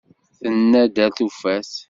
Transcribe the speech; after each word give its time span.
Tenna-d 0.39 0.95
ar 1.03 1.11
tufat. 1.17 1.71